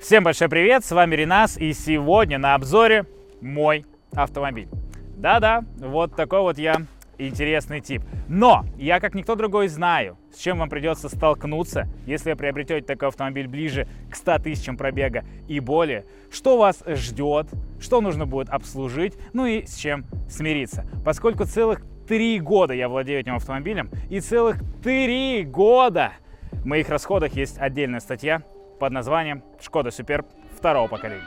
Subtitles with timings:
[0.00, 3.04] Всем большой привет, с вами Ренас, и сегодня на обзоре
[3.42, 4.66] мой автомобиль.
[5.18, 6.86] Да-да, вот такой вот я
[7.18, 8.02] интересный тип.
[8.26, 13.08] Но я, как никто другой, знаю, с чем вам придется столкнуться, если вы приобретете такой
[13.08, 17.48] автомобиль ближе к 100 тысячам пробега и более, что вас ждет,
[17.78, 20.86] что нужно будет обслужить, ну и с чем смириться.
[21.04, 26.12] Поскольку целых три года я владею этим автомобилем, и целых три года
[26.52, 28.42] в моих расходах есть отдельная статья
[28.80, 30.26] под названием «Шкода Суперб
[30.56, 31.22] второго поколения».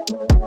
[0.00, 0.39] Вы, наверное,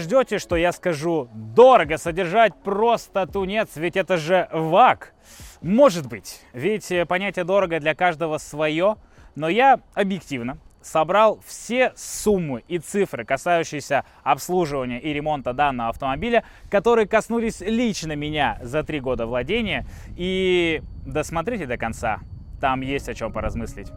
[0.00, 5.14] ждете, что я скажу дорого содержать просто тунец, ведь это же ВАК.
[5.62, 8.96] Может быть, ведь понятие дорого для каждого свое,
[9.34, 17.06] но я объективно собрал все суммы и цифры, касающиеся обслуживания и ремонта данного автомобиля, которые
[17.06, 19.86] коснулись лично меня за три года владения.
[20.16, 22.20] И досмотрите до конца,
[22.60, 23.88] там есть о чем поразмыслить.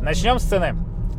[0.00, 0.74] Начнем с цены.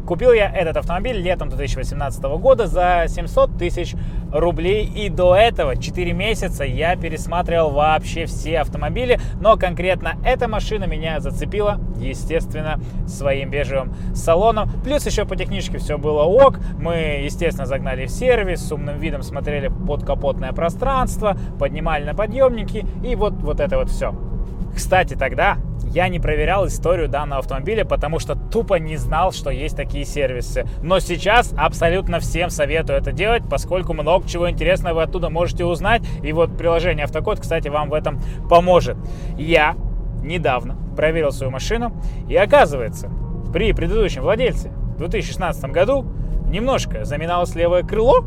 [0.05, 3.95] Купил я этот автомобиль летом 2018 года за 700 тысяч
[4.31, 4.85] рублей.
[4.85, 9.19] И до этого 4 месяца я пересматривал вообще все автомобили.
[9.39, 14.69] Но конкретно эта машина меня зацепила, естественно, своим бежевым салоном.
[14.83, 16.59] Плюс еще по техничке все было ок.
[16.77, 22.85] Мы, естественно, загнали в сервис, с умным видом смотрели под капотное пространство, поднимали на подъемники
[23.03, 24.30] и вот, вот это вот все.
[24.75, 25.57] Кстати, тогда
[25.93, 30.65] я не проверял историю данного автомобиля, потому что тупо не знал, что есть такие сервисы.
[30.81, 36.01] Но сейчас абсолютно всем советую это делать, поскольку много чего интересного вы оттуда можете узнать.
[36.23, 38.97] И вот приложение Автокод, кстати, вам в этом поможет.
[39.37, 39.75] Я
[40.23, 41.93] недавно проверил свою машину,
[42.29, 43.09] и оказывается,
[43.51, 46.05] при предыдущем владельце в 2016 году
[46.45, 48.23] немножко заминалось левое крыло,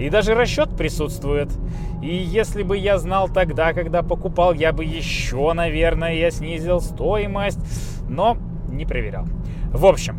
[0.00, 1.50] и даже расчет присутствует.
[2.02, 7.60] И если бы я знал тогда, когда покупал, я бы еще, наверное, я снизил стоимость,
[8.08, 8.36] но
[8.68, 9.26] не проверял.
[9.72, 10.18] В общем,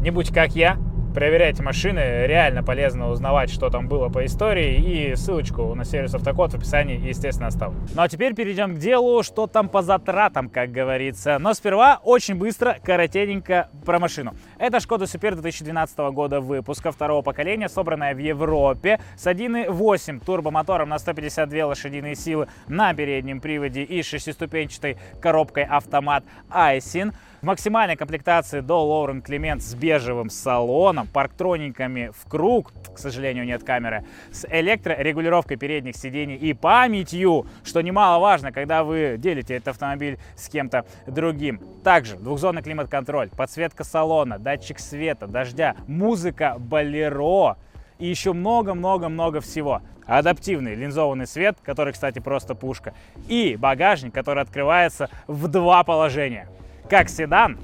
[0.00, 0.76] не будь как я,
[1.14, 6.52] проверяйте машины, реально полезно узнавать, что там было по истории, и ссылочку на сервис Автокод
[6.52, 7.78] в описании, естественно, оставлю.
[7.94, 11.38] Ну а теперь перейдем к делу, что там по затратам, как говорится.
[11.38, 14.34] Но сперва очень быстро, коротенько про машину.
[14.58, 20.98] Это Шкода Супер 2012 года выпуска второго поколения, собранная в Европе с 1.8 турбомотором на
[20.98, 27.12] 152 лошадиные силы на переднем приводе и шестиступенчатой коробкой автомат Айсин.
[27.40, 33.64] В максимальной комплектации до Лоурен Климент с бежевым салоном, парктрониками в круг, к сожалению, нет
[33.64, 40.50] камеры, с электрорегулировкой передних сидений и памятью, что немаловажно, когда вы делите этот автомобиль с
[40.50, 41.62] кем-то другим.
[41.82, 47.56] Также двухзонный климат-контроль, подсветка салона, датчик света, дождя, музыка Болеро,
[47.98, 49.80] и еще много-много-много всего.
[50.04, 52.92] Адаптивный линзованный свет, который, кстати, просто пушка.
[53.28, 56.46] И багажник, который открывается в два положения
[56.90, 57.56] как седан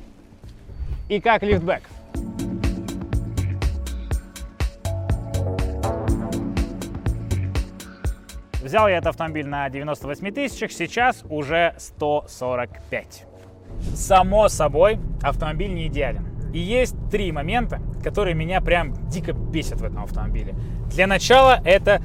[1.09, 1.82] и как лифтбэк.
[8.62, 13.26] Взял я этот автомобиль на 98 тысячах, сейчас уже 145.
[13.94, 16.26] Само собой, автомобиль не идеален.
[16.53, 20.54] И есть три момента, которые меня прям дико бесят в этом автомобиле.
[20.91, 22.00] Для начала это,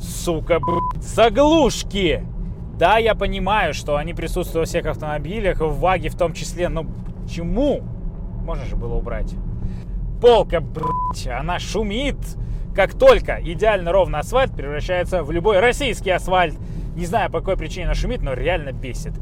[0.00, 0.60] сука,
[1.00, 2.24] заглушки.
[2.78, 6.84] Да, я понимаю, что они присутствуют во всех автомобилях, в ВАГе в том числе, но
[7.22, 7.82] почему?
[8.42, 9.32] Можно же было убрать.
[10.20, 12.16] Полка, блядь, она шумит.
[12.74, 16.56] Как только идеально ровный асфальт превращается в любой российский асфальт.
[16.96, 19.12] Не знаю, по какой причине она шумит, но реально бесит.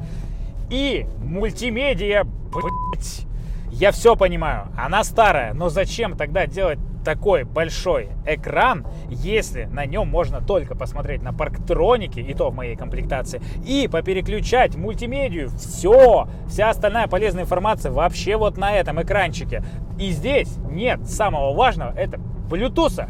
[0.70, 3.26] И мультимедиа, блядь,
[3.70, 10.08] я все понимаю, она старая, но зачем тогда делать такой большой экран, если на нем
[10.08, 16.70] можно только посмотреть на парктроники, и то в моей комплектации, и попереключать мультимедию, все, вся
[16.70, 19.64] остальная полезная информация вообще вот на этом экранчике.
[19.98, 22.18] И здесь нет самого важного, это
[22.48, 23.08] Bluetooth.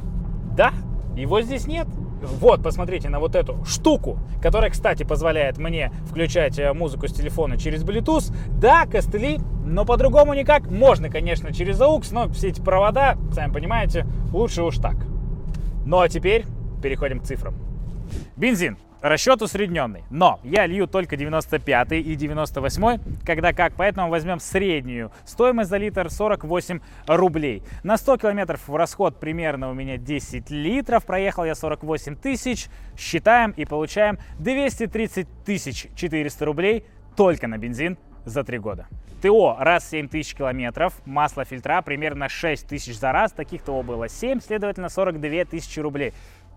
[0.56, 0.72] Да,
[1.16, 1.86] его здесь нет.
[2.26, 7.56] Вот, посмотрите на вот эту штуку, которая, кстати, позволяет мне включать э, музыку с телефона
[7.56, 8.34] через Bluetooth.
[8.60, 10.70] Да, костыли, но по-другому никак.
[10.70, 14.96] Можно, конечно, через AUX, но все эти провода, сами понимаете, лучше уж так.
[15.84, 16.44] Ну а теперь
[16.82, 17.54] переходим к цифрам.
[18.36, 20.04] Бензин расчет усредненный.
[20.08, 25.12] Но я лью только 95 и 98, когда как, поэтому возьмем среднюю.
[25.26, 27.62] Стоимость за литр 48 рублей.
[27.82, 31.04] На 100 километров в расход примерно у меня 10 литров.
[31.04, 32.68] Проехал я 48 тысяч.
[32.96, 38.86] Считаем и получаем 230 тысяч 400 рублей только на бензин за 3 года.
[39.22, 44.08] ТО раз 7 тысяч километров, масло фильтра примерно 6 тысяч за раз, таких ТО было
[44.08, 46.12] 7, следовательно 42 тысячи рублей.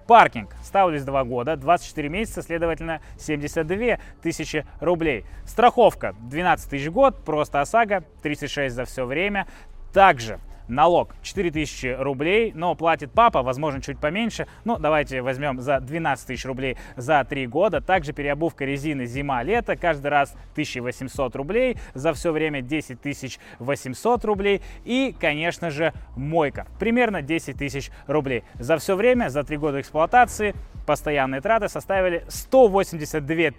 [0.08, 5.26] Паркинг ставились 2 года, 24 месяца, следовательно 72 тысячи рублей.
[5.46, 9.48] Страховка 12 тысяч год, просто ОСАГО 36 за все время.
[9.94, 14.48] Также налог 4000 рублей, но платит папа, возможно, чуть поменьше.
[14.64, 17.82] Ну, давайте возьмем за 12 тысяч рублей за 3 года.
[17.82, 24.62] Также переобувка резины зима-лето, каждый раз 1800 рублей, за все время 10 800 рублей.
[24.84, 28.44] И, конечно же, мойка, примерно 10 тысяч рублей.
[28.56, 33.52] За все время, за 3 года эксплуатации, постоянные траты составили 182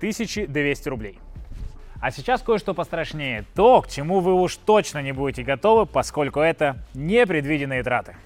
[0.46, 1.18] 200 рублей.
[2.00, 3.44] А сейчас кое-что пострашнее.
[3.54, 8.16] То, к чему вы уж точно не будете готовы, поскольку это непредвиденные траты.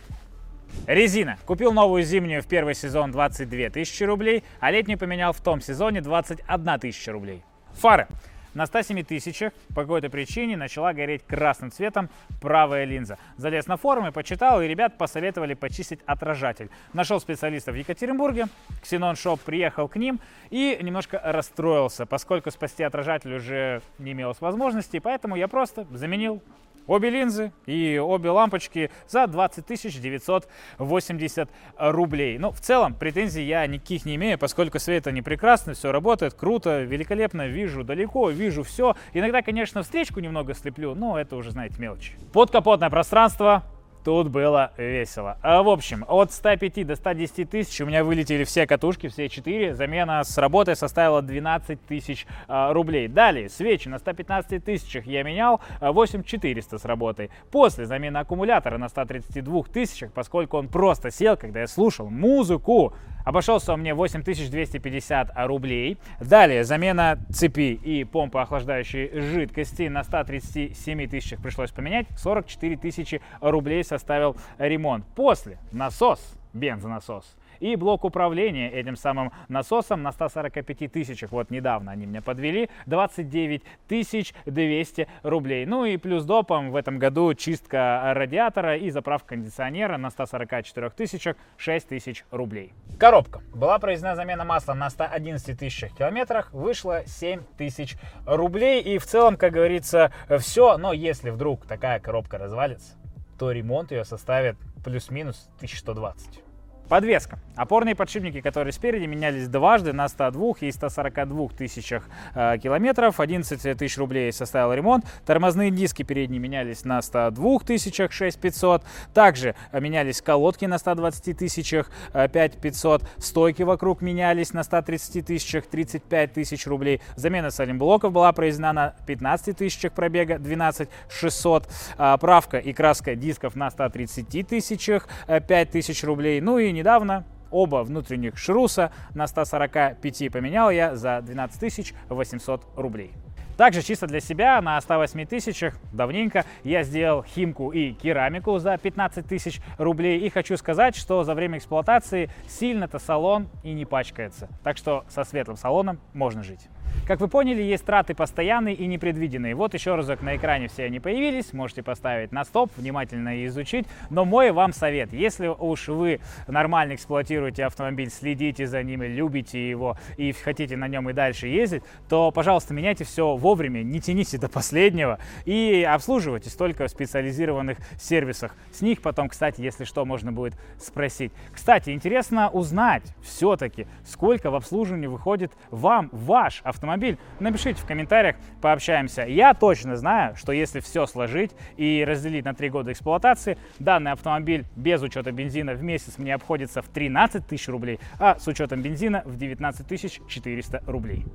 [0.86, 1.38] Резина.
[1.46, 6.00] Купил новую зимнюю в первый сезон 22 тысячи рублей, а летнюю поменял в том сезоне
[6.00, 7.42] 21 тысяча рублей.
[7.74, 8.08] Фары.
[8.54, 12.08] На 107 тысячах по какой-то причине начала гореть красным цветом
[12.40, 13.16] правая линза.
[13.36, 16.68] Залез на форум и почитал, и ребят посоветовали почистить отражатель.
[16.92, 18.46] Нашел специалистов в Екатеринбурге,
[18.82, 20.20] Ксенон Шоп приехал к ним
[20.50, 26.42] и немножко расстроился, поскольку спасти отражатель уже не имелось возможности, поэтому я просто заменил
[26.90, 32.36] Обе линзы и обе лампочки за 20 980 рублей.
[32.36, 36.82] Ну, в целом, претензий я никаких не имею, поскольку свет они прекрасны, все работает, круто,
[36.82, 38.96] великолепно, вижу далеко, вижу все.
[39.12, 42.14] Иногда, конечно, встречку немного слеплю, но это уже, знаете, мелочи.
[42.32, 43.62] Подкапотное пространство
[44.04, 45.36] Тут было весело.
[45.42, 49.74] А, в общем, от 105 до 110 тысяч у меня вылетели все катушки, все четыре.
[49.74, 53.08] Замена с работой составила 12 тысяч а, рублей.
[53.08, 57.30] Далее, свечи на 115 тысячах я менял, 8 а, 400 с работой.
[57.50, 62.94] После замены аккумулятора на 132 тысячах, поскольку он просто сел, когда я слушал музыку,
[63.24, 65.98] Обошелся он мне 8250 рублей.
[66.20, 72.06] Далее замена цепи и помпы охлаждающей жидкости на 137 тысячах пришлось поменять.
[72.16, 75.04] 44 тысячи рублей составил ремонт.
[75.14, 76.20] После насос,
[76.54, 81.30] бензонасос, и блок управления этим самым насосом на 145 тысячах.
[81.30, 82.70] Вот недавно они меня подвели.
[82.86, 85.66] 29 тысяч 200 рублей.
[85.66, 91.36] Ну и плюс допом в этом году чистка радиатора и заправка кондиционера на 144 тысячах
[91.58, 92.72] 6 тысяч рублей.
[92.98, 93.40] Коробка.
[93.54, 96.52] Была произведена замена масла на 111 тысячах километрах.
[96.52, 97.96] Вышло 7 тысяч
[98.26, 98.82] рублей.
[98.82, 100.78] И в целом, как говорится, все.
[100.78, 102.99] Но если вдруг такая коробка развалится,
[103.40, 106.42] то ремонт ее составит плюс-минус 1120.
[106.90, 107.38] Подвеска.
[107.54, 113.20] Опорные подшипники, которые спереди, менялись дважды на 102 и 142 тысячах э, километров.
[113.20, 115.04] 11 тысяч рублей составил ремонт.
[115.24, 118.82] Тормозные диски передние менялись на 102 тысячах 6500.
[119.14, 123.02] Также э, менялись колодки на 120 тысячах 5500.
[123.02, 127.00] Э, Стойки вокруг менялись на 130 тысячах 35 тысяч рублей.
[127.14, 131.68] Замена салимблоков была произведена на 15 тысячах пробега 12 600.
[131.98, 136.40] Э, правка и краска дисков на 130 тысячах 5 тысяч рублей.
[136.40, 143.12] Ну и недавно оба внутренних шруса на 145 поменял я за 12 800 рублей.
[143.56, 149.26] Также чисто для себя на 108 тысячах давненько я сделал химку и керамику за 15
[149.26, 150.20] тысяч рублей.
[150.20, 154.48] И хочу сказать, что за время эксплуатации сильно-то салон и не пачкается.
[154.64, 156.70] Так что со светлым салоном можно жить.
[157.06, 159.54] Как вы поняли, есть траты постоянные и непредвиденные.
[159.54, 161.52] Вот еще разок на экране все они появились.
[161.52, 163.86] Можете поставить на стоп, внимательно изучить.
[164.10, 169.96] Но мой вам совет, если уж вы нормально эксплуатируете автомобиль, следите за ним, любите его
[170.16, 174.48] и хотите на нем и дальше ездить, то, пожалуйста, меняйте все вовремя, не тяните до
[174.48, 178.54] последнего и обслуживайтесь только в специализированных сервисах.
[178.72, 181.32] С них потом, кстати, если что, можно будет спросить.
[181.52, 187.18] Кстати, интересно узнать все-таки, сколько в обслуживании выходит вам ваш автомобиль автомобиль?
[187.40, 189.22] Напишите в комментариях, пообщаемся.
[189.22, 194.64] Я точно знаю, что если все сложить и разделить на 3 года эксплуатации, данный автомобиль
[194.76, 199.22] без учета бензина в месяц мне обходится в 13 тысяч рублей, а с учетом бензина
[199.26, 201.26] в 19 400 рублей.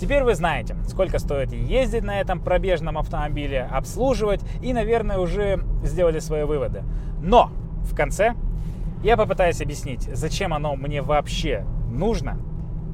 [0.00, 6.18] Теперь вы знаете, сколько стоит ездить на этом пробежном автомобиле, обслуживать и, наверное, уже сделали
[6.18, 6.82] свои выводы.
[7.20, 7.50] Но
[7.82, 8.34] в конце
[9.02, 12.38] я попытаюсь объяснить, зачем оно мне вообще нужно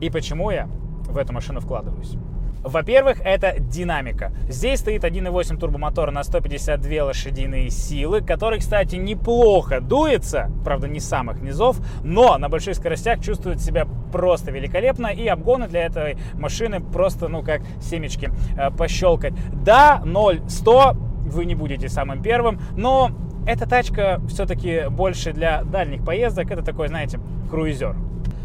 [0.00, 0.68] и почему я
[1.10, 2.16] в эту машину вкладываюсь.
[2.62, 4.32] Во-первых, это динамика.
[4.48, 11.08] Здесь стоит 1.8 турбомотор на 152 лошадиные силы, который, кстати, неплохо дуется, правда, не с
[11.08, 16.80] самых низов, но на больших скоростях чувствует себя просто великолепно, и обгоны для этой машины
[16.80, 19.32] просто, ну, как семечки э, пощелкать.
[19.52, 20.92] Да, 0-100
[21.30, 23.10] вы не будете самым первым, но
[23.46, 27.96] эта тачка все-таки больше для дальних поездок, это такой, знаете, круизер.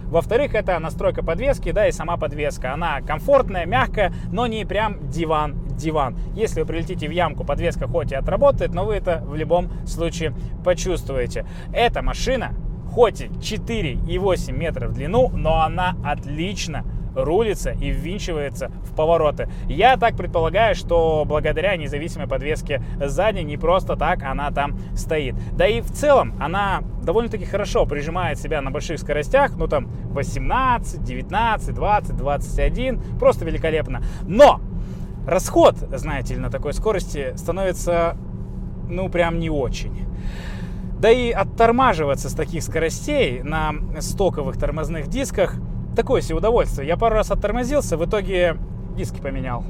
[0.05, 2.73] Во-вторых, это настройка подвески, да, и сама подвеска.
[2.73, 6.17] Она комфортная, мягкая, но не прям диван-диван.
[6.35, 10.33] Если вы прилетите в ямку, подвеска хоть и отработает, но вы это в любом случае
[10.63, 11.45] почувствуете.
[11.73, 12.53] Эта машина
[12.91, 16.85] хоть и 4,8 метров в длину, но она отлично
[17.15, 19.49] рулится и ввинчивается в повороты.
[19.67, 25.35] Я так предполагаю, что благодаря независимой подвеске сзади не просто так она там стоит.
[25.53, 31.03] Да и в целом она довольно-таки хорошо прижимает себя на больших скоростях, ну там 18,
[31.03, 34.03] 19, 20, 21, просто великолепно.
[34.23, 34.59] Но
[35.27, 38.17] расход, знаете ли, на такой скорости становится,
[38.89, 40.05] ну, прям не очень.
[40.99, 45.55] Да и оттормаживаться с таких скоростей на стоковых тормозных дисках–
[45.95, 46.87] такое себе удовольствие.
[46.87, 48.57] Я пару раз оттормозился, в итоге
[48.95, 49.63] диски поменял.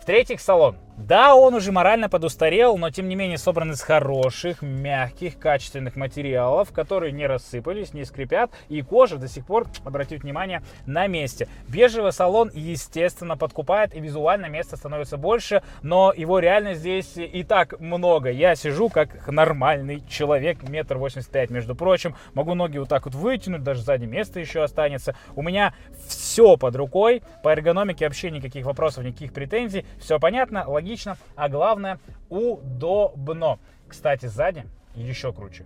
[0.00, 0.76] В-третьих, салон.
[0.96, 6.72] Да, он уже морально подустарел, но тем не менее собран из хороших, мягких, качественных материалов,
[6.72, 11.48] которые не рассыпались, не скрипят, и кожа до сих пор, обратите внимание, на месте.
[11.66, 17.80] Бежевый салон, естественно, подкупает, и визуально места становится больше, но его реально здесь и так
[17.80, 18.30] много.
[18.30, 23.16] Я сижу как нормальный человек, метр восемьдесят пять, между прочим, могу ноги вот так вот
[23.16, 25.16] вытянуть, даже сзади место еще останется.
[25.34, 25.74] У меня
[26.06, 31.48] все под рукой, по эргономике вообще никаких вопросов, никаких претензий, все понятно, логично логично, а
[31.48, 31.98] главное
[32.28, 33.58] удобно.
[33.88, 35.64] Кстати, сзади еще круче.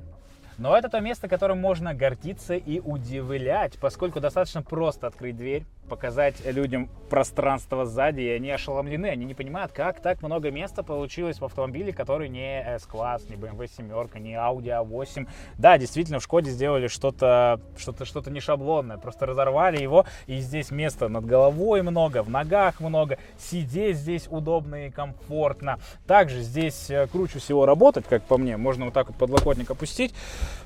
[0.58, 6.36] Но это то место, которым можно гордиться и удивлять, поскольку достаточно просто открыть дверь, показать
[6.44, 11.44] людям пространство сзади, и они ошеломлены, они не понимают, как так много места получилось в
[11.44, 15.26] автомобиле, который не S-класс, не BMW семерка, не Audi A8.
[15.56, 20.70] Да, действительно, в Шкоде сделали что-то что-то что-то не шаблонное, просто разорвали его, и здесь
[20.70, 25.78] места над головой много, в ногах много, сидеть здесь удобно и комфортно.
[26.06, 30.14] Также здесь э, круче всего работать, как по мне, можно вот так вот подлокотник опустить,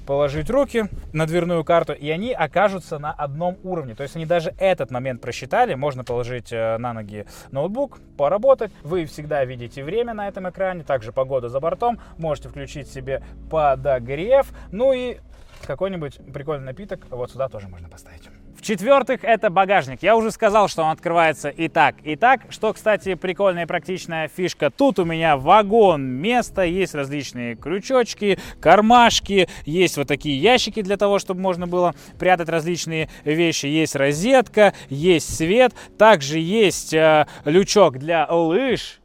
[0.07, 3.95] положить руки на дверную карту, и они окажутся на одном уровне.
[3.95, 5.75] То есть они даже этот момент просчитали.
[5.75, 8.73] Можно положить э, на ноги ноутбук, поработать.
[8.83, 11.99] Вы всегда видите время на этом экране, также погода за бортом.
[12.19, 14.53] Можете включить себе подогрев.
[14.71, 15.19] Ну и
[15.67, 18.29] какой-нибудь прикольный напиток вот сюда тоже можно поставить.
[18.63, 20.05] В-четвертых, это багажник.
[20.05, 22.43] Я уже сказал, что он открывается и так, и так.
[22.49, 24.71] Что, кстати, прикольная и практичная фишка.
[24.71, 31.19] Тут у меня вагон места, есть различные крючочки, кармашки, есть вот такие ящики для того,
[31.19, 33.67] чтобы можно было прятать различные вещи.
[33.67, 39.02] Есть розетка, есть свет, также есть э, лючок для лыж,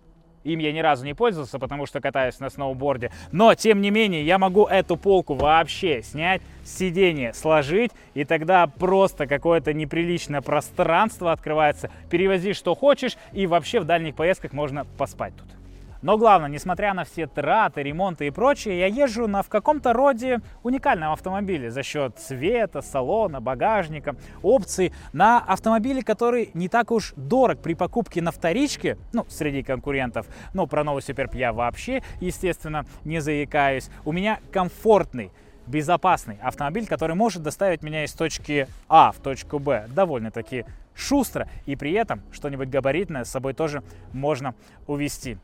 [0.47, 3.11] им я ни разу не пользовался, потому что катаюсь на сноуборде.
[3.31, 9.27] Но, тем не менее, я могу эту полку вообще снять, сиденье сложить, и тогда просто
[9.27, 11.91] какое-то неприличное пространство открывается.
[12.09, 15.47] Перевози что хочешь, и вообще в дальних поездках можно поспать тут.
[16.01, 20.41] Но главное, несмотря на все траты, ремонты и прочее, я езжу на в каком-то роде
[20.63, 24.93] уникальном автомобиле за счет цвета, салона, багажника, опций.
[25.13, 30.27] На автомобиле, который не так уж дорог при покупке на вторичке, ну, среди конкурентов.
[30.53, 33.89] Ну, про новый Суперб я вообще, естественно, не заикаюсь.
[34.05, 35.31] У меня комфортный
[35.67, 41.75] безопасный автомобиль, который может доставить меня из точки А в точку Б довольно-таки шустро, и
[41.75, 44.55] при этом что-нибудь габаритное с собой тоже можно
[44.87, 45.37] увезти.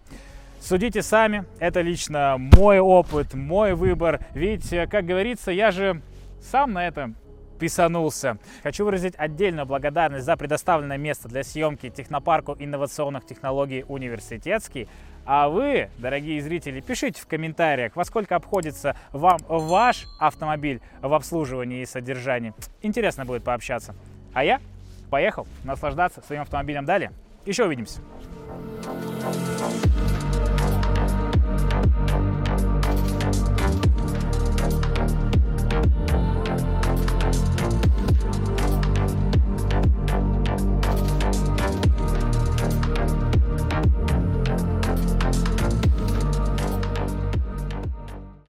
[0.63, 4.21] Судите сами, это лично мой опыт, мой выбор.
[4.33, 6.01] Ведь, э, как говорится, я же
[6.41, 7.13] сам на это
[7.59, 8.37] писанулся.
[8.63, 14.87] Хочу выразить отдельную благодарность за предоставленное место для съемки технопарку инновационных технологий университетский.
[15.25, 21.81] А вы, дорогие зрители, пишите в комментариях, во сколько обходится вам ваш автомобиль в обслуживании
[21.81, 22.53] и содержании.
[22.81, 23.95] Интересно будет пообщаться.
[24.33, 24.61] А я
[25.09, 27.11] поехал наслаждаться своим автомобилем далее.
[27.45, 27.99] Еще увидимся.